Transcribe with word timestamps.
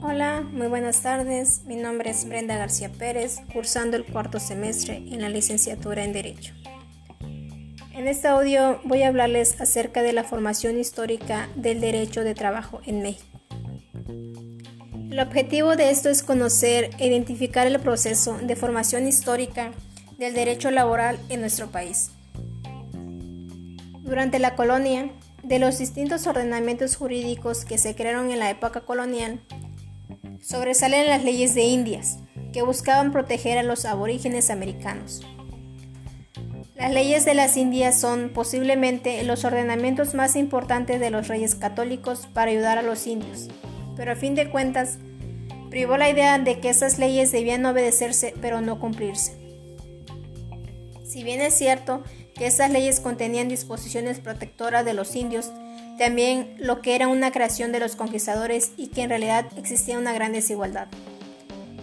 Hola, 0.00 0.46
muy 0.52 0.68
buenas 0.68 1.02
tardes. 1.02 1.62
Mi 1.66 1.74
nombre 1.74 2.10
es 2.10 2.28
Brenda 2.28 2.56
García 2.56 2.92
Pérez, 2.92 3.38
cursando 3.52 3.96
el 3.96 4.04
cuarto 4.04 4.38
semestre 4.38 4.98
en 4.98 5.22
la 5.22 5.28
licenciatura 5.28 6.04
en 6.04 6.12
Derecho. 6.12 6.54
En 7.92 8.06
este 8.06 8.28
audio 8.28 8.78
voy 8.84 9.02
a 9.02 9.08
hablarles 9.08 9.60
acerca 9.60 10.02
de 10.02 10.12
la 10.12 10.22
formación 10.22 10.78
histórica 10.78 11.48
del 11.56 11.80
derecho 11.80 12.22
de 12.22 12.34
trabajo 12.34 12.80
en 12.86 13.02
México. 13.02 13.40
El 15.10 15.18
objetivo 15.18 15.74
de 15.74 15.90
esto 15.90 16.10
es 16.10 16.22
conocer 16.22 16.90
e 16.98 17.08
identificar 17.08 17.66
el 17.66 17.80
proceso 17.80 18.38
de 18.38 18.54
formación 18.54 19.08
histórica 19.08 19.72
del 20.16 20.32
derecho 20.32 20.70
laboral 20.70 21.18
en 21.28 21.40
nuestro 21.40 21.72
país. 21.72 22.12
Durante 24.02 24.38
la 24.38 24.54
colonia, 24.54 25.10
de 25.46 25.60
los 25.60 25.78
distintos 25.78 26.26
ordenamientos 26.26 26.96
jurídicos 26.96 27.64
que 27.64 27.78
se 27.78 27.94
crearon 27.94 28.32
en 28.32 28.40
la 28.40 28.50
época 28.50 28.80
colonial, 28.80 29.40
sobresalen 30.42 31.06
las 31.06 31.22
leyes 31.22 31.54
de 31.54 31.62
Indias, 31.62 32.18
que 32.52 32.62
buscaban 32.62 33.12
proteger 33.12 33.56
a 33.56 33.62
los 33.62 33.84
aborígenes 33.84 34.50
americanos. 34.50 35.24
Las 36.74 36.92
leyes 36.92 37.24
de 37.24 37.34
las 37.34 37.56
Indias 37.56 37.98
son 37.98 38.30
posiblemente 38.30 39.22
los 39.22 39.44
ordenamientos 39.44 40.14
más 40.14 40.34
importantes 40.34 40.98
de 40.98 41.10
los 41.10 41.28
reyes 41.28 41.54
católicos 41.54 42.28
para 42.32 42.50
ayudar 42.50 42.78
a 42.78 42.82
los 42.82 43.06
indios, 43.06 43.48
pero 43.96 44.12
a 44.12 44.16
fin 44.16 44.34
de 44.34 44.50
cuentas 44.50 44.98
privó 45.70 45.96
la 45.96 46.10
idea 46.10 46.38
de 46.38 46.58
que 46.58 46.70
esas 46.70 46.98
leyes 46.98 47.30
debían 47.30 47.64
obedecerse 47.64 48.34
pero 48.42 48.60
no 48.60 48.80
cumplirse. 48.80 49.36
Si 51.04 51.22
bien 51.22 51.40
es 51.40 51.54
cierto 51.54 52.02
que 52.36 52.46
esas 52.46 52.70
leyes 52.70 53.00
contenían 53.00 53.48
disposiciones 53.48 54.20
protectoras 54.20 54.84
de 54.84 54.94
los 54.94 55.16
indios, 55.16 55.50
también 55.98 56.54
lo 56.58 56.82
que 56.82 56.94
era 56.94 57.08
una 57.08 57.32
creación 57.32 57.72
de 57.72 57.80
los 57.80 57.96
conquistadores 57.96 58.72
y 58.76 58.88
que 58.88 59.02
en 59.02 59.10
realidad 59.10 59.46
existía 59.56 59.98
una 59.98 60.12
gran 60.12 60.32
desigualdad 60.32 60.88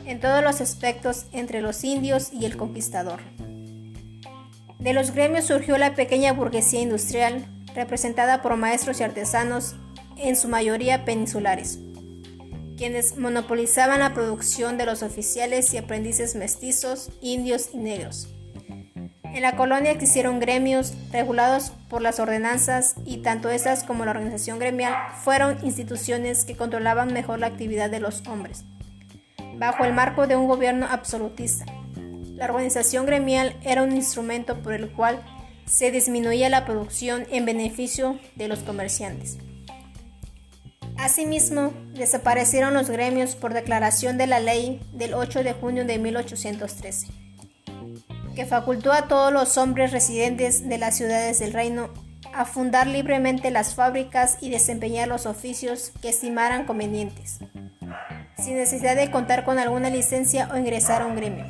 en 0.05 0.19
todos 0.19 0.43
los 0.43 0.61
aspectos 0.61 1.25
entre 1.31 1.61
los 1.61 1.83
indios 1.83 2.31
y 2.33 2.45
el 2.45 2.57
conquistador. 2.57 3.19
De 4.79 4.93
los 4.93 5.11
gremios 5.11 5.45
surgió 5.45 5.77
la 5.77 5.95
pequeña 5.95 6.33
burguesía 6.33 6.81
industrial, 6.81 7.45
representada 7.73 8.41
por 8.41 8.57
maestros 8.57 8.99
y 8.99 9.03
artesanos, 9.03 9.75
en 10.17 10.35
su 10.35 10.47
mayoría 10.47 11.05
peninsulares, 11.05 11.79
quienes 12.77 13.17
monopolizaban 13.17 13.99
la 13.99 14.13
producción 14.13 14.77
de 14.77 14.85
los 14.85 15.01
oficiales 15.01 15.73
y 15.73 15.77
aprendices 15.77 16.35
mestizos, 16.35 17.09
indios 17.21 17.69
y 17.73 17.77
negros. 17.77 18.27
En 19.33 19.41
la 19.41 19.55
colonia 19.55 19.89
existieron 19.89 20.39
gremios 20.39 20.93
regulados 21.11 21.71
por 21.89 22.03
las 22.03 22.19
ordenanzas 22.19 22.93
y 23.03 23.17
tanto 23.17 23.49
estas 23.49 23.83
como 23.83 24.05
la 24.05 24.11
organización 24.11 24.59
gremial 24.59 24.93
fueron 25.23 25.57
instituciones 25.63 26.45
que 26.45 26.55
controlaban 26.55 27.11
mejor 27.11 27.39
la 27.39 27.47
actividad 27.47 27.89
de 27.89 27.99
los 27.99 28.27
hombres, 28.27 28.63
bajo 29.55 29.85
el 29.85 29.93
marco 29.93 30.27
de 30.27 30.35
un 30.35 30.47
gobierno 30.47 30.85
absolutista. 30.87 31.65
La 32.35 32.45
organización 32.45 33.07
gremial 33.07 33.57
era 33.63 33.81
un 33.81 33.91
instrumento 33.93 34.61
por 34.61 34.73
el 34.73 34.91
cual 34.91 35.23
se 35.65 35.89
disminuía 35.89 36.47
la 36.49 36.63
producción 36.63 37.25
en 37.31 37.45
beneficio 37.45 38.19
de 38.35 38.47
los 38.47 38.59
comerciantes. 38.59 39.39
Asimismo, 40.95 41.73
desaparecieron 41.95 42.75
los 42.75 42.87
gremios 42.87 43.33
por 43.35 43.55
declaración 43.55 44.19
de 44.19 44.27
la 44.27 44.39
ley 44.39 44.79
del 44.93 45.15
8 45.15 45.43
de 45.43 45.53
junio 45.53 45.85
de 45.85 45.97
1813, 45.97 47.22
que 48.35 48.45
facultó 48.45 48.91
a 48.91 49.07
todos 49.07 49.31
los 49.31 49.57
hombres 49.57 49.91
residentes 49.91 50.67
de 50.67 50.77
las 50.77 50.97
ciudades 50.97 51.39
del 51.39 51.53
reino 51.53 51.89
a 52.33 52.45
fundar 52.45 52.87
libremente 52.87 53.51
las 53.51 53.75
fábricas 53.75 54.37
y 54.41 54.49
desempeñar 54.49 55.07
los 55.07 55.25
oficios 55.25 55.91
que 56.01 56.09
estimaran 56.09 56.65
convenientes, 56.65 57.39
sin 58.37 58.57
necesidad 58.57 58.95
de 58.95 59.11
contar 59.11 59.45
con 59.45 59.59
alguna 59.59 59.89
licencia 59.89 60.49
o 60.51 60.57
ingresar 60.57 61.03
a 61.03 61.05
un 61.05 61.15
gremio. 61.15 61.45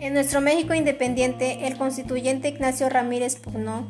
En 0.00 0.14
nuestro 0.14 0.40
México 0.40 0.74
independiente, 0.74 1.66
el 1.66 1.76
constituyente 1.76 2.48
Ignacio 2.48 2.88
Ramírez 2.88 3.36
pugnó 3.36 3.86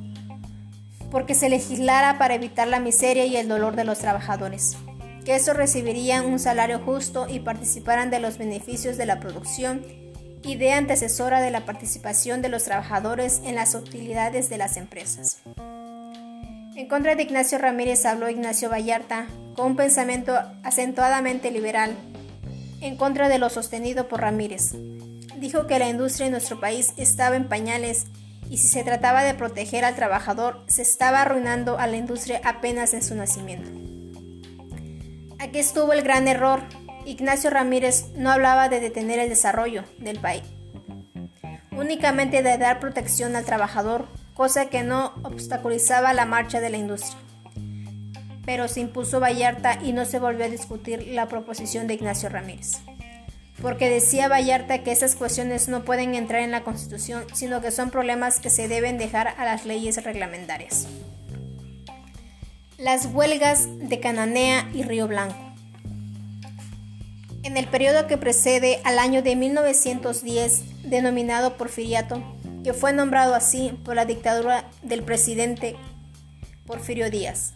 porque 1.11 1.35
se 1.35 1.49
legislara 1.49 2.19
para 2.19 2.35
evitar 2.35 2.69
la 2.69 2.81
miseria 2.81 3.25
y 3.27 3.37
el 3.37 3.49
dolor 3.49 3.77
de 3.77 3.85
los 3.85 3.99
trabajadores, 3.99 4.77
que 5.25 5.37
estos 5.37 5.57
recibirían 5.57 6.27
un 6.27 6.39
salario 6.39 6.81
justo 6.81 7.27
y 7.29 7.41
participaran 7.41 8.11
de 8.11 8.21
los 8.21 8.39
beneficios 8.39 8.97
de 8.97 9.07
la 9.07 9.21
producción, 9.21 9.83
idea 10.43 10.77
antecesora 10.79 11.41
de 11.41 11.51
la 11.51 11.65
participación 11.65 12.43
de 12.43 12.49
los 12.49 12.65
trabajadores 12.65 13.41
en 13.45 13.55
las 13.55 13.75
utilidades 13.75 14.49
de 14.49 14.59
las 14.59 14.77
empresas. 14.77 15.39
En 16.77 16.89
contra 16.89 17.17
de 17.17 17.23
Ignacio 17.25 17.59
Ramírez 17.59 18.07
habló 18.07 18.29
Ignacio 18.31 18.71
Vallarta, 18.71 19.27
con 19.55 19.67
un 19.67 19.77
pensamiento 19.77 20.39
acentuadamente 20.63 21.51
liberal, 21.51 21.97
en 22.81 22.97
contra 22.97 23.29
de 23.29 23.39
lo 23.39 23.51
sostenido 23.51 24.07
por 24.07 24.21
Ramírez, 24.21 24.75
dijo 25.41 25.67
que 25.67 25.79
la 25.79 25.89
industria 25.89 26.27
en 26.27 26.33
nuestro 26.33 26.61
país 26.61 26.93
estaba 26.97 27.37
en 27.37 27.49
pañales 27.49 28.07
y 28.51 28.59
si 28.59 28.69
se 28.69 28.85
trataba 28.85 29.25
de 29.25 29.35
proteger 29.35 29.85
al 29.85 29.95
trabajador, 29.95 30.65
se 30.69 30.83
estaba 30.83 31.23
arruinando 31.23 31.79
a 31.79 31.87
la 31.87 31.97
industria 31.97 32.41
apenas 32.45 32.95
en 32.95 33.03
su 33.03 33.15
nacimiento. 33.15 33.71
Aquí 35.39 35.59
estuvo 35.59 35.93
el 35.93 36.03
gran 36.03 36.27
error. 36.29 36.63
Ignacio 37.09 37.49
Ramírez 37.49 38.09
no 38.17 38.31
hablaba 38.31 38.69
de 38.69 38.81
detener 38.81 39.19
el 39.19 39.31
desarrollo 39.31 39.83
del 39.97 40.19
país, 40.21 40.43
únicamente 41.73 42.43
de 42.43 42.59
dar 42.59 42.81
protección 42.81 43.35
al 43.35 43.47
trabajador, 43.47 44.07
cosa 44.35 44.67
que 44.67 44.83
no 44.83 45.15
obstaculizaba 45.23 46.13
la 46.13 46.27
marcha 46.27 46.61
de 46.61 46.69
la 46.69 46.77
industria. 46.77 47.19
Pero 48.45 48.69
se 48.69 48.81
impuso 48.81 49.21
Vallarta 49.21 49.79
y 49.83 49.95
no 49.95 50.05
se 50.05 50.19
volvió 50.19 50.45
a 50.45 50.51
discutir 50.51 51.09
la 51.09 51.29
proposición 51.29 51.87
de 51.87 51.95
Ignacio 51.95 52.29
Ramírez 52.29 52.83
porque 53.63 53.91
decía 53.91 54.29
Vallarta 54.29 54.85
que 54.85 54.93
esas 54.93 55.17
cuestiones 55.17 55.67
no 55.67 55.85
pueden 55.85 56.15
entrar 56.15 56.43
en 56.43 56.53
la 56.53 56.63
Constitución, 56.63 57.25
sino 57.33 57.61
que 57.61 57.73
son 57.73 57.91
problemas 57.91 58.39
que 58.39 58.51
se 58.51 58.69
deben 58.69 58.99
dejar 58.99 59.35
a 59.37 59.45
las 59.45 59.65
leyes 59.65 60.05
reglamentarias. 60.05 60.87
Las 62.77 63.07
huelgas 63.07 63.67
de 63.81 63.99
Cananea 63.99 64.71
y 64.73 64.85
Río 64.85 65.09
Blanco. 65.09 65.48
En 67.49 67.57
el 67.57 67.67
periodo 67.67 68.07
que 68.07 68.19
precede 68.19 68.79
al 68.85 68.99
año 68.99 69.23
de 69.23 69.35
1910, 69.35 70.83
denominado 70.91 71.57
Porfiriato, 71.57 72.23
que 72.63 72.75
fue 72.75 72.93
nombrado 72.93 73.35
así 73.35 73.73
por 73.87 73.97
la 73.97 74.05
dictadura 74.05 74.69
del 74.83 75.03
presidente 75.03 75.75
Porfirio 76.67 77.11
Díaz, 77.11 77.55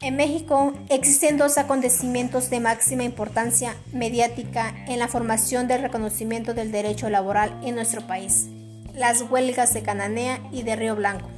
en 0.00 0.16
México 0.16 0.72
existen 0.88 1.36
dos 1.36 1.58
acontecimientos 1.58 2.48
de 2.48 2.60
máxima 2.60 3.04
importancia 3.04 3.76
mediática 3.92 4.74
en 4.86 4.98
la 4.98 5.08
formación 5.08 5.68
del 5.68 5.82
reconocimiento 5.82 6.54
del 6.54 6.72
derecho 6.72 7.10
laboral 7.10 7.54
en 7.62 7.74
nuestro 7.74 8.06
país, 8.06 8.46
las 8.94 9.20
huelgas 9.20 9.74
de 9.74 9.82
Cananea 9.82 10.40
y 10.52 10.62
de 10.62 10.74
Río 10.74 10.96
Blanco. 10.96 11.28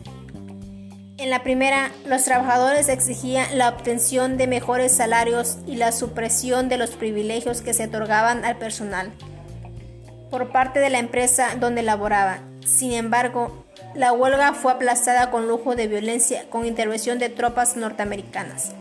En 1.20 1.28
la 1.28 1.42
primera, 1.42 1.90
los 2.06 2.24
trabajadores 2.24 2.88
exigían 2.88 3.58
la 3.58 3.68
obtención 3.68 4.38
de 4.38 4.46
mejores 4.46 4.90
salarios 4.90 5.58
y 5.66 5.76
la 5.76 5.92
supresión 5.92 6.70
de 6.70 6.78
los 6.78 6.92
privilegios 6.92 7.60
que 7.60 7.74
se 7.74 7.84
otorgaban 7.84 8.42
al 8.46 8.56
personal 8.56 9.12
por 10.30 10.50
parte 10.50 10.80
de 10.80 10.88
la 10.88 10.98
empresa 10.98 11.56
donde 11.60 11.82
laboraba. 11.82 12.38
Sin 12.64 12.92
embargo, 12.92 13.66
la 13.94 14.14
huelga 14.14 14.54
fue 14.54 14.72
aplazada 14.72 15.30
con 15.30 15.46
lujo 15.46 15.76
de 15.76 15.88
violencia 15.88 16.48
con 16.48 16.64
intervención 16.64 17.18
de 17.18 17.28
tropas 17.28 17.76
norteamericanas. 17.76 18.72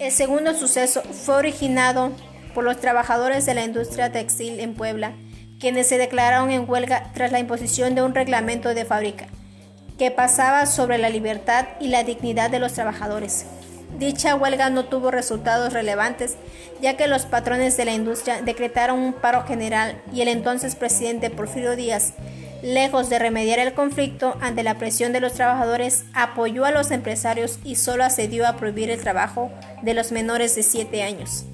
El 0.00 0.10
segundo 0.10 0.54
suceso 0.54 1.02
fue 1.02 1.36
originado 1.36 2.10
por 2.56 2.64
los 2.64 2.80
trabajadores 2.80 3.46
de 3.46 3.54
la 3.54 3.62
industria 3.62 4.10
textil 4.10 4.58
en 4.58 4.74
Puebla, 4.74 5.12
quienes 5.60 5.86
se 5.86 5.96
declararon 5.96 6.50
en 6.50 6.68
huelga 6.68 7.12
tras 7.14 7.30
la 7.30 7.38
imposición 7.38 7.94
de 7.94 8.02
un 8.02 8.16
reglamento 8.16 8.74
de 8.74 8.84
fábrica 8.84 9.28
que 10.02 10.10
pasaba 10.10 10.66
sobre 10.66 10.98
la 10.98 11.10
libertad 11.10 11.64
y 11.78 11.86
la 11.86 12.02
dignidad 12.02 12.50
de 12.50 12.58
los 12.58 12.72
trabajadores. 12.72 13.46
Dicha 14.00 14.34
huelga 14.34 14.68
no 14.68 14.86
tuvo 14.86 15.12
resultados 15.12 15.72
relevantes, 15.72 16.34
ya 16.80 16.96
que 16.96 17.06
los 17.06 17.24
patrones 17.24 17.76
de 17.76 17.84
la 17.84 17.92
industria 17.92 18.42
decretaron 18.42 18.98
un 18.98 19.12
paro 19.12 19.44
general 19.44 20.02
y 20.12 20.22
el 20.22 20.26
entonces 20.26 20.74
presidente 20.74 21.30
Porfirio 21.30 21.76
Díaz 21.76 22.14
Lejos 22.62 23.10
de 23.10 23.20
remediar 23.20 23.60
el 23.60 23.74
conflicto 23.74 24.36
ante 24.40 24.64
la 24.64 24.76
presión 24.76 25.12
de 25.12 25.20
los 25.20 25.34
trabajadores, 25.34 26.04
apoyó 26.14 26.64
a 26.64 26.72
los 26.72 26.90
empresarios 26.90 27.60
y 27.62 27.76
solo 27.76 28.02
accedió 28.02 28.44
a 28.48 28.56
prohibir 28.56 28.90
el 28.90 29.00
trabajo 29.00 29.52
de 29.82 29.94
los 29.94 30.10
menores 30.10 30.56
de 30.56 30.64
7 30.64 31.00
años. 31.04 31.44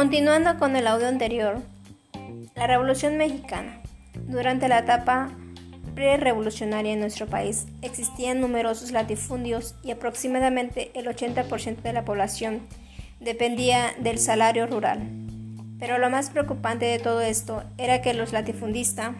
Continuando 0.00 0.58
con 0.58 0.76
el 0.76 0.86
audio 0.86 1.08
anterior, 1.08 1.60
la 2.54 2.66
Revolución 2.66 3.18
Mexicana. 3.18 3.82
Durante 4.14 4.66
la 4.66 4.78
etapa 4.78 5.28
pre-revolucionaria 5.94 6.94
en 6.94 7.00
nuestro 7.00 7.26
país, 7.26 7.66
existían 7.82 8.40
numerosos 8.40 8.92
latifundios 8.92 9.74
y 9.82 9.90
aproximadamente 9.90 10.90
el 10.94 11.06
80% 11.06 11.82
de 11.82 11.92
la 11.92 12.06
población 12.06 12.62
dependía 13.20 13.92
del 13.98 14.18
salario 14.18 14.66
rural. 14.66 15.06
Pero 15.78 15.98
lo 15.98 16.08
más 16.08 16.30
preocupante 16.30 16.86
de 16.86 16.98
todo 16.98 17.20
esto 17.20 17.62
era 17.76 18.00
que 18.00 18.14
los 18.14 18.32
latifundistas 18.32 19.10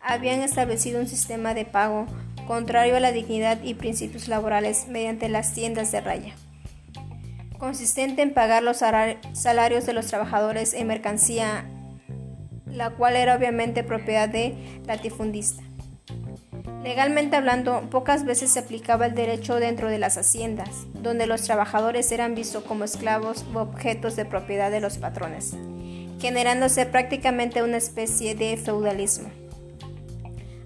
habían 0.00 0.42
establecido 0.42 1.00
un 1.00 1.08
sistema 1.08 1.54
de 1.54 1.64
pago 1.64 2.06
contrario 2.46 2.98
a 2.98 3.00
la 3.00 3.10
dignidad 3.10 3.60
y 3.64 3.74
principios 3.74 4.28
laborales 4.28 4.86
mediante 4.86 5.28
las 5.28 5.54
tiendas 5.54 5.90
de 5.90 6.02
raya, 6.02 6.34
consistente 7.58 8.22
en 8.22 8.34
pagar 8.34 8.62
los 8.62 8.78
salarios 8.78 9.86
de 9.86 9.92
los 9.92 10.06
trabajadores 10.06 10.74
en 10.74 10.86
mercancía, 10.86 11.64
la 12.66 12.90
cual 12.90 13.16
era 13.16 13.36
obviamente 13.36 13.82
propiedad 13.84 14.28
de 14.28 14.80
latifundista. 14.86 15.62
Legalmente 16.82 17.34
hablando, 17.34 17.90
pocas 17.90 18.24
veces 18.24 18.52
se 18.52 18.60
aplicaba 18.60 19.06
el 19.06 19.14
derecho 19.14 19.56
dentro 19.56 19.88
de 19.88 19.98
las 19.98 20.16
haciendas, 20.18 20.86
donde 20.94 21.26
los 21.26 21.42
trabajadores 21.42 22.12
eran 22.12 22.36
vistos 22.36 22.62
como 22.62 22.84
esclavos 22.84 23.44
u 23.52 23.58
objetos 23.58 24.14
de 24.14 24.24
propiedad 24.24 24.70
de 24.70 24.80
los 24.80 24.98
patrones, 24.98 25.56
generándose 26.20 26.86
prácticamente 26.86 27.64
una 27.64 27.78
especie 27.78 28.36
de 28.36 28.56
feudalismo. 28.56 29.30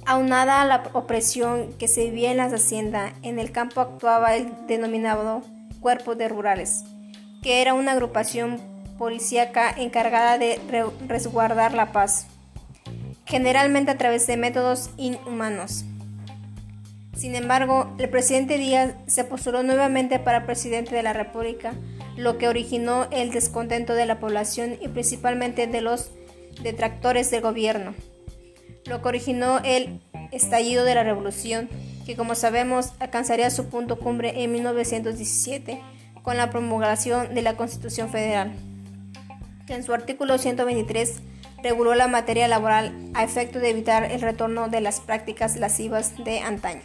Aunada 0.04 0.60
a 0.60 0.66
la 0.66 0.90
opresión 0.92 1.72
que 1.78 1.88
se 1.88 2.04
vivía 2.04 2.32
en 2.32 2.36
las 2.36 2.52
haciendas, 2.52 3.14
en 3.22 3.38
el 3.38 3.50
campo 3.50 3.80
actuaba 3.80 4.36
el 4.36 4.66
denominado 4.66 5.42
Cuerpo 5.80 6.14
de 6.14 6.28
Rurales, 6.28 6.84
que 7.42 7.62
era 7.62 7.74
una 7.74 7.92
agrupación 7.92 8.60
policíaca 8.98 9.70
encargada 9.70 10.36
de 10.38 10.60
resguardar 11.08 11.72
la 11.72 11.90
paz, 11.92 12.26
generalmente 13.24 13.90
a 13.90 13.98
través 13.98 14.26
de 14.26 14.36
métodos 14.36 14.90
inhumanos. 14.96 15.84
Sin 17.16 17.34
embargo, 17.34 17.94
el 17.98 18.08
presidente 18.08 18.58
Díaz 18.58 18.94
se 19.06 19.24
postuló 19.24 19.62
nuevamente 19.62 20.18
para 20.18 20.46
presidente 20.46 20.94
de 20.94 21.02
la 21.02 21.12
República, 21.12 21.74
lo 22.16 22.38
que 22.38 22.48
originó 22.48 23.08
el 23.10 23.30
descontento 23.30 23.94
de 23.94 24.06
la 24.06 24.20
población 24.20 24.76
y 24.80 24.88
principalmente 24.88 25.66
de 25.66 25.80
los 25.80 26.10
detractores 26.62 27.30
del 27.30 27.40
gobierno, 27.40 27.94
lo 28.86 29.00
que 29.00 29.08
originó 29.08 29.60
el 29.64 30.00
estallido 30.32 30.84
de 30.84 30.94
la 30.94 31.04
revolución, 31.04 31.68
que 32.10 32.16
como 32.16 32.34
sabemos 32.34 32.92
alcanzaría 32.98 33.50
su 33.50 33.68
punto 33.68 33.96
cumbre 33.96 34.42
en 34.42 34.50
1917 34.50 35.80
con 36.24 36.36
la 36.36 36.50
promulgación 36.50 37.36
de 37.36 37.42
la 37.42 37.56
Constitución 37.56 38.10
Federal, 38.10 38.52
que 39.68 39.76
en 39.76 39.84
su 39.84 39.94
artículo 39.94 40.36
123 40.36 41.20
reguló 41.62 41.94
la 41.94 42.08
materia 42.08 42.48
laboral 42.48 42.92
a 43.14 43.22
efecto 43.22 43.60
de 43.60 43.70
evitar 43.70 44.10
el 44.10 44.22
retorno 44.22 44.68
de 44.68 44.80
las 44.80 44.98
prácticas 44.98 45.54
lascivas 45.54 46.16
de 46.24 46.40
antaño. 46.40 46.82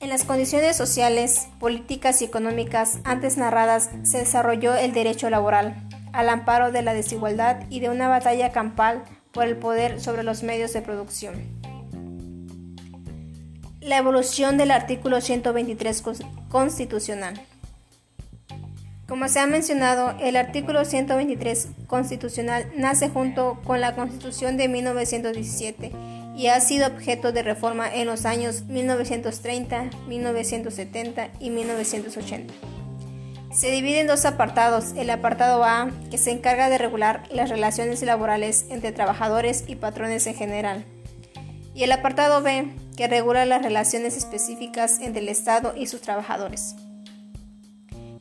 En 0.00 0.08
las 0.08 0.24
condiciones 0.24 0.74
sociales, 0.74 1.46
políticas 1.60 2.22
y 2.22 2.24
económicas 2.24 3.00
antes 3.04 3.36
narradas 3.36 3.90
se 4.02 4.16
desarrolló 4.16 4.74
el 4.74 4.94
derecho 4.94 5.28
laboral, 5.28 5.76
al 6.14 6.30
amparo 6.30 6.72
de 6.72 6.80
la 6.80 6.94
desigualdad 6.94 7.66
y 7.68 7.80
de 7.80 7.90
una 7.90 8.08
batalla 8.08 8.50
campal 8.50 9.04
por 9.32 9.44
el 9.44 9.58
poder 9.58 10.00
sobre 10.00 10.22
los 10.22 10.42
medios 10.42 10.72
de 10.72 10.80
producción. 10.80 11.57
La 13.88 13.96
evolución 13.96 14.58
del 14.58 14.70
artículo 14.70 15.22
123 15.22 16.02
constitucional. 16.50 17.40
Como 19.08 19.28
se 19.28 19.40
ha 19.40 19.46
mencionado, 19.46 20.14
el 20.20 20.36
artículo 20.36 20.84
123 20.84 21.68
constitucional 21.86 22.70
nace 22.76 23.08
junto 23.08 23.58
con 23.64 23.80
la 23.80 23.94
Constitución 23.94 24.58
de 24.58 24.68
1917 24.68 25.92
y 26.36 26.48
ha 26.48 26.60
sido 26.60 26.86
objeto 26.86 27.32
de 27.32 27.42
reforma 27.42 27.88
en 27.90 28.08
los 28.08 28.26
años 28.26 28.64
1930, 28.64 29.88
1970 30.06 31.30
y 31.40 31.48
1980. 31.48 32.52
Se 33.54 33.70
divide 33.70 34.00
en 34.00 34.06
dos 34.06 34.26
apartados, 34.26 34.92
el 34.98 35.08
apartado 35.08 35.64
A, 35.64 35.90
que 36.10 36.18
se 36.18 36.30
encarga 36.30 36.68
de 36.68 36.76
regular 36.76 37.22
las 37.30 37.48
relaciones 37.48 38.02
laborales 38.02 38.66
entre 38.68 38.92
trabajadores 38.92 39.64
y 39.66 39.76
patrones 39.76 40.26
en 40.26 40.34
general, 40.34 40.84
y 41.78 41.84
el 41.84 41.92
apartado 41.92 42.42
B, 42.42 42.74
que 42.96 43.06
regula 43.06 43.46
las 43.46 43.62
relaciones 43.62 44.16
específicas 44.16 44.98
entre 45.00 45.22
el 45.22 45.28
Estado 45.28 45.74
y 45.76 45.86
sus 45.86 46.02
trabajadores. 46.02 46.74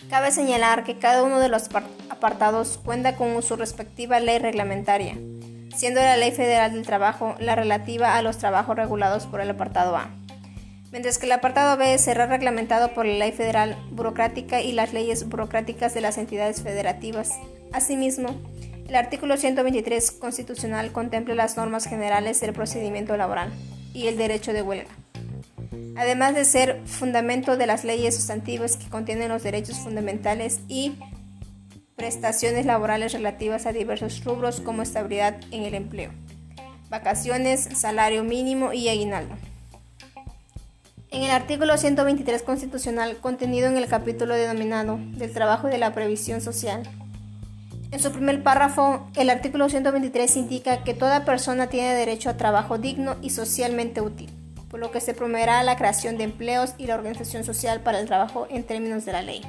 Cabe 0.09 0.31
señalar 0.31 0.83
que 0.83 1.00
cada 1.00 1.24
uno 1.24 1.39
de 1.39 1.50
los 1.50 1.63
apartados 2.09 2.80
cuenta 2.86 3.15
con 3.15 3.42
su 3.42 3.56
respectiva 3.57 4.21
ley 4.21 4.38
reglamentaria 4.38 5.18
siendo 5.77 6.01
la 6.01 6.18
Ley 6.18 6.31
Federal 6.31 6.74
del 6.74 6.86
Trabajo 6.86 7.36
la 7.39 7.56
relativa 7.56 8.15
a 8.15 8.21
los 8.24 8.38
trabajos 8.38 8.75
regulados 8.75 9.27
por 9.27 9.42
el 9.42 9.50
apartado 9.51 9.95
A, 9.95 10.10
mientras 10.92 11.19
que 11.19 11.27
el 11.27 11.31
apartado 11.31 11.77
B 11.77 11.95
será 12.00 12.25
reglamentado 12.25 12.94
por 12.94 13.06
la 13.06 13.13
Ley 13.13 13.31
Federal 13.31 13.77
Burocrática 13.92 14.60
y 14.62 14.71
las 14.71 14.92
leyes 14.92 15.30
burocráticas 15.30 15.94
de 15.94 16.01
las 16.01 16.18
entidades 16.18 16.63
federativas. 16.63 17.31
Asimismo, 17.71 18.30
el 18.88 18.95
artículo 18.95 19.36
123 19.36 20.12
constitucional 20.12 20.92
contempla 20.92 21.36
las 21.36 21.57
normas 21.57 21.86
generales 21.86 22.39
del 22.39 22.54
procedimiento 22.54 23.18
laboral 23.18 23.51
y 23.94 24.07
el 24.07 24.18
derecho 24.18 24.54
de 24.54 24.62
huelga, 24.62 24.92
además 25.98 26.36
de 26.36 26.45
ser 26.45 26.81
fundamento 26.86 27.57
de 27.57 27.68
las 27.68 27.84
leyes 27.84 28.16
sustantivas 28.16 28.78
que 28.78 28.89
contienen 28.89 29.30
los 29.30 29.44
derechos 29.44 29.78
fundamentales 29.78 30.62
y 30.69 30.95
prestaciones 31.98 32.66
laborales 32.66 33.12
relativas 33.12 33.66
a 33.66 33.74
diversos 33.74 34.24
rubros 34.24 34.62
como 34.62 34.84
estabilidad 34.84 35.36
en 35.51 35.63
el 35.63 35.74
empleo, 35.74 36.12
vacaciones, 36.89 37.68
salario 37.75 38.24
mínimo 38.24 38.72
y 38.72 38.88
aguinaldo. 38.88 39.36
En 41.10 41.24
el 41.24 41.31
artículo 41.31 41.78
123 41.78 42.44
constitucional 42.44 43.18
contenido 43.18 43.68
en 43.68 43.78
el 43.78 43.88
capítulo 43.88 44.36
denominado 44.36 45.00
del 45.01 45.34
trabajo 45.34 45.68
y 45.68 45.72
de 45.72 45.78
la 45.78 45.94
previsión 45.94 46.42
social, 46.42 46.84
en 47.89 48.00
su 48.01 48.12
primer 48.12 48.44
párrafo, 48.44 49.07
el 49.16 49.30
artículo 49.30 49.69
123 49.69 50.36
indica 50.36 50.84
que 50.84 50.94
toda 50.94 51.24
persona 51.24 51.68
tiene 51.68 51.94
derecho 51.95 52.30
a 52.30 52.38
trabajo 52.38 52.78
digno 52.78 53.16
y 53.22 53.30
socialmente 53.30 54.01
útil, 54.01 54.30
por 54.69 54.80
lo 54.80 54.92
que 54.92 55.00
se 55.00 55.13
promoverá 55.13 55.63
la 55.63 55.78
creación 55.78 56.18
de 56.18 56.25
empleos 56.25 56.74
y 56.78 56.88
la 56.88 56.95
organización 56.95 57.45
social 57.45 57.80
para 57.80 58.00
el 58.00 58.07
trabajo 58.07 58.45
en 58.50 58.63
términos 58.63 59.06
de 59.06 59.13
la 59.13 59.22
ley. 59.22 59.42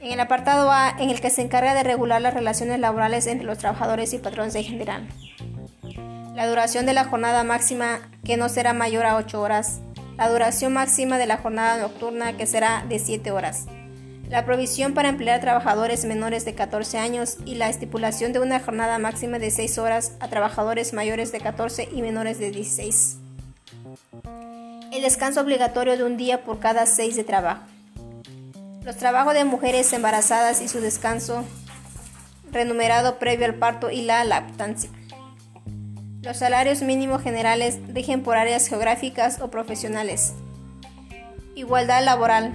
En 0.00 0.12
el 0.12 0.20
apartado 0.20 0.72
A, 0.72 0.94
en 0.98 1.10
el 1.10 1.20
que 1.20 1.30
se 1.30 1.42
encarga 1.42 1.74
de 1.74 1.82
regular 1.84 2.20
las 2.20 2.34
relaciones 2.34 2.80
laborales 2.80 3.26
entre 3.26 3.46
los 3.46 3.58
trabajadores 3.58 4.12
y 4.12 4.18
patrones 4.18 4.54
en 4.56 4.64
general. 4.64 5.08
La 6.34 6.48
duración 6.48 6.86
de 6.86 6.94
la 6.94 7.04
jornada 7.04 7.44
máxima, 7.44 7.98
que 8.24 8.36
no 8.36 8.48
será 8.48 8.72
mayor 8.72 9.06
a 9.06 9.16
8 9.16 9.40
horas. 9.40 9.80
La 10.16 10.28
duración 10.28 10.72
máxima 10.72 11.18
de 11.18 11.26
la 11.26 11.38
jornada 11.38 11.78
nocturna, 11.78 12.36
que 12.36 12.46
será 12.46 12.84
de 12.88 12.98
7 12.98 13.30
horas. 13.32 13.66
La 14.28 14.44
provisión 14.44 14.94
para 14.94 15.08
emplear 15.08 15.40
trabajadores 15.40 16.04
menores 16.04 16.44
de 16.44 16.54
14 16.54 16.98
años 16.98 17.38
y 17.44 17.54
la 17.54 17.68
estipulación 17.68 18.32
de 18.32 18.40
una 18.40 18.60
jornada 18.60 18.98
máxima 18.98 19.38
de 19.38 19.50
6 19.50 19.78
horas 19.78 20.12
a 20.20 20.28
trabajadores 20.28 20.92
mayores 20.92 21.32
de 21.32 21.40
14 21.40 21.88
y 21.92 22.02
menores 22.02 22.38
de 22.38 22.50
16. 22.50 23.16
El 24.92 25.02
descanso 25.02 25.40
obligatorio 25.40 25.96
de 25.96 26.04
un 26.04 26.16
día 26.16 26.44
por 26.44 26.58
cada 26.58 26.86
6 26.86 27.16
de 27.16 27.24
trabajo 27.24 27.62
los 28.88 28.96
trabajos 28.96 29.34
de 29.34 29.44
mujeres 29.44 29.92
embarazadas 29.92 30.62
y 30.62 30.68
su 30.68 30.80
descanso 30.80 31.44
renumerado 32.50 33.18
previo 33.18 33.44
al 33.44 33.54
parto 33.54 33.90
y 33.90 34.00
la 34.00 34.24
lactancia. 34.24 34.88
Los 36.22 36.38
salarios 36.38 36.80
mínimos 36.80 37.22
generales 37.22 37.80
rigen 37.92 38.22
por 38.22 38.38
áreas 38.38 38.66
geográficas 38.66 39.42
o 39.42 39.50
profesionales. 39.50 40.32
Igualdad 41.54 42.02
laboral. 42.02 42.54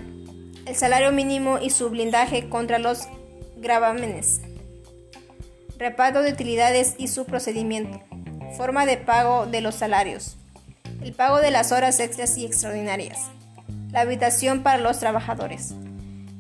El 0.66 0.76
salario 0.76 1.12
mínimo 1.12 1.60
y 1.60 1.70
su 1.70 1.90
blindaje 1.90 2.50
contra 2.50 2.80
los 2.80 3.08
gravámenes. 3.58 4.42
Reparto 5.78 6.22
de 6.22 6.32
utilidades 6.32 6.96
y 6.98 7.08
su 7.08 7.26
procedimiento. 7.26 8.02
Forma 8.56 8.86
de 8.86 8.98
pago 8.98 9.46
de 9.46 9.62
los 9.62 9.76
salarios. 9.76 10.38
El 11.02 11.14
pago 11.14 11.40
de 11.40 11.52
las 11.52 11.72
horas 11.72 12.00
extras 12.00 12.38
y 12.38 12.46
extraordinarias. 12.46 13.20
La 13.92 14.02
habitación 14.02 14.64
para 14.64 14.78
los 14.78 15.00
trabajadores 15.00 15.76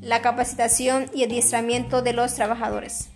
la 0.03 0.22
capacitación 0.22 1.10
y 1.13 1.24
adiestramiento 1.24 2.01
de 2.01 2.12
los 2.12 2.36
trabajadores, 2.36 3.08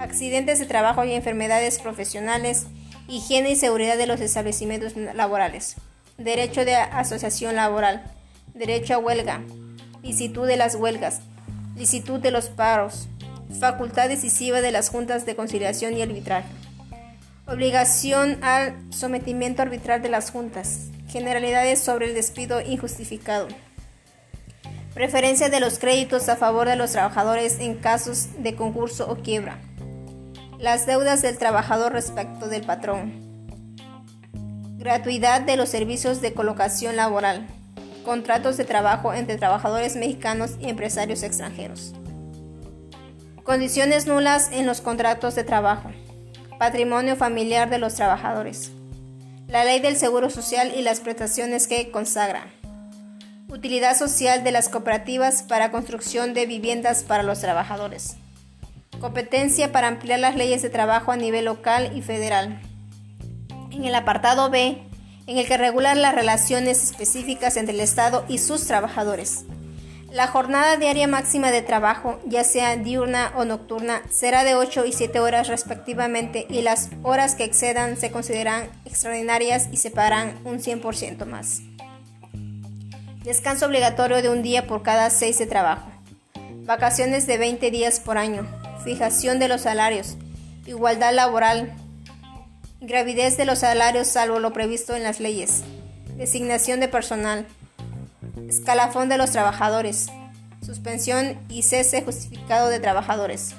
accidentes 0.00 0.58
de 0.58 0.66
trabajo 0.66 1.04
y 1.04 1.12
enfermedades 1.12 1.78
profesionales, 1.78 2.66
higiene 3.06 3.50
y 3.50 3.56
seguridad 3.56 3.96
de 3.96 4.08
los 4.08 4.20
establecimientos 4.20 4.96
laborales, 4.96 5.76
derecho 6.18 6.64
de 6.64 6.74
asociación 6.74 7.54
laboral, 7.54 8.02
derecho 8.54 8.94
a 8.94 8.98
huelga, 8.98 9.42
licitud 10.04 10.46
de 10.46 10.56
las 10.56 10.74
huelgas, 10.74 11.20
licitud 11.76 12.20
de 12.20 12.30
los 12.30 12.48
paros, 12.48 13.08
facultad 13.58 14.08
decisiva 14.08 14.60
de 14.60 14.70
las 14.70 14.90
juntas 14.90 15.24
de 15.26 15.34
conciliación 15.34 15.96
y 15.96 16.02
arbitraje, 16.02 16.48
obligación 17.46 18.38
al 18.44 18.74
sometimiento 18.92 19.62
arbitral 19.62 20.02
de 20.02 20.10
las 20.10 20.30
juntas, 20.30 20.88
generalidades 21.08 21.80
sobre 21.80 22.06
el 22.06 22.14
despido 22.14 22.60
injustificado. 22.60 23.48
Preferencia 24.92 25.48
de 25.48 25.58
los 25.58 25.78
créditos 25.78 26.28
a 26.28 26.36
favor 26.36 26.68
de 26.68 26.76
los 26.76 26.92
trabajadores 26.92 27.58
en 27.58 27.74
casos 27.74 28.28
de 28.38 28.54
concurso 28.54 29.10
o 29.10 29.16
quiebra. 29.16 29.58
Las 30.58 30.86
deudas 30.86 31.20
del 31.20 31.36
trabajador 31.36 31.92
respecto 31.92 32.48
del 32.48 32.62
patrón. 32.62 33.24
Gratuidad 34.78 35.40
de 35.40 35.56
los 35.56 35.70
servicios 35.70 36.20
de 36.20 36.32
colocación 36.32 36.94
laboral. 36.94 37.46
Contratos 38.04 38.56
de 38.56 38.64
trabajo 38.64 39.12
entre 39.12 39.36
trabajadores 39.36 39.96
mexicanos 39.96 40.52
y 40.60 40.68
empresarios 40.68 41.24
extranjeros. 41.24 41.94
Condiciones 43.42 44.06
nulas 44.06 44.50
en 44.52 44.64
los 44.64 44.80
contratos 44.80 45.34
de 45.34 45.44
trabajo. 45.44 45.90
Patrimonio 46.58 47.16
familiar 47.16 47.68
de 47.68 47.78
los 47.78 47.94
trabajadores. 47.94 48.70
La 49.48 49.64
ley 49.64 49.80
del 49.80 49.96
Seguro 49.96 50.30
Social 50.30 50.72
y 50.76 50.82
las 50.82 51.00
prestaciones 51.00 51.66
que 51.66 51.90
consagran. 51.90 52.44
Utilidad 53.48 53.96
social 53.96 54.44
de 54.44 54.52
las 54.52 54.68
cooperativas 54.68 55.42
para 55.42 55.70
construcción 55.70 56.32
de 56.32 56.46
viviendas 56.46 57.02
para 57.02 57.22
los 57.22 57.40
trabajadores. 57.40 58.16
Competencia 59.00 59.72
para 59.72 59.88
ampliar 59.88 60.20
las 60.20 60.36
leyes 60.36 60.62
de 60.62 60.70
trabajo 60.70 61.12
a 61.12 61.16
nivel 61.16 61.44
local 61.44 61.92
y 61.94 62.00
federal. 62.00 62.60
En 63.70 63.84
el 63.84 63.94
apartado 63.94 64.48
B, 64.48 64.82
en 65.26 65.38
el 65.38 65.46
que 65.46 65.56
regular 65.56 65.96
las 65.96 66.14
relaciones 66.14 66.82
específicas 66.82 67.56
entre 67.56 67.74
el 67.74 67.80
Estado 67.80 68.24
y 68.28 68.38
sus 68.38 68.66
trabajadores. 68.66 69.44
La 70.14 70.28
jornada 70.28 70.76
diaria 70.76 71.08
máxima 71.08 71.50
de 71.50 71.60
trabajo, 71.60 72.20
ya 72.24 72.44
sea 72.44 72.76
diurna 72.76 73.32
o 73.34 73.44
nocturna, 73.44 74.00
será 74.10 74.44
de 74.44 74.54
8 74.54 74.86
y 74.86 74.92
7 74.92 75.18
horas 75.18 75.48
respectivamente 75.48 76.46
y 76.48 76.62
las 76.62 76.90
horas 77.02 77.34
que 77.34 77.42
excedan 77.42 77.96
se 77.96 78.12
consideran 78.12 78.68
extraordinarias 78.84 79.68
y 79.72 79.78
se 79.78 79.90
pagarán 79.90 80.38
un 80.44 80.60
100% 80.60 81.26
más. 81.26 81.62
Descanso 83.24 83.66
obligatorio 83.66 84.22
de 84.22 84.28
un 84.28 84.42
día 84.42 84.66
por 84.68 84.82
cada 84.84 85.10
6 85.10 85.36
de 85.38 85.46
trabajo. 85.46 85.90
Vacaciones 86.64 87.26
de 87.26 87.36
20 87.36 87.70
días 87.70 87.98
por 87.98 88.16
año. 88.16 88.46
Fijación 88.84 89.38
de 89.38 89.48
los 89.48 89.62
salarios. 89.62 90.16
Igualdad 90.64 91.12
laboral. 91.12 91.74
Gravidez 92.86 93.38
de 93.38 93.46
los 93.46 93.60
salarios 93.60 94.08
salvo 94.08 94.40
lo 94.40 94.52
previsto 94.52 94.94
en 94.94 95.04
las 95.04 95.18
leyes. 95.18 95.62
Designación 96.18 96.80
de 96.80 96.88
personal. 96.88 97.46
Escalafón 98.46 99.08
de 99.08 99.16
los 99.16 99.30
trabajadores. 99.30 100.08
Suspensión 100.60 101.38
y 101.48 101.62
cese 101.62 102.02
justificado 102.02 102.68
de 102.68 102.80
trabajadores. 102.80 103.54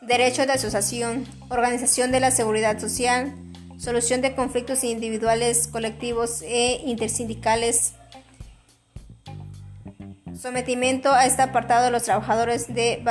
Derecho 0.00 0.46
de 0.46 0.52
asociación. 0.52 1.26
Organización 1.50 2.10
de 2.10 2.20
la 2.20 2.30
seguridad 2.30 2.80
social. 2.80 3.34
Solución 3.76 4.22
de 4.22 4.34
conflictos 4.34 4.82
individuales, 4.82 5.68
colectivos 5.68 6.40
e 6.40 6.80
intersindicales. 6.86 7.92
Sometimiento 10.40 11.12
a 11.12 11.26
este 11.26 11.42
apartado 11.42 11.84
de 11.84 11.90
los 11.90 12.04
trabajadores 12.04 12.72
de 12.72 13.02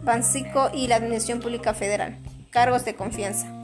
Bancico 0.00 0.70
y 0.74 0.86
la 0.88 0.96
Administración 0.96 1.40
Pública 1.40 1.72
Federal. 1.72 2.18
Cargos 2.50 2.84
de 2.84 2.94
confianza. 2.94 3.55